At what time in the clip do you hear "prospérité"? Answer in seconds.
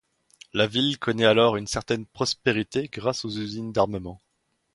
2.07-2.89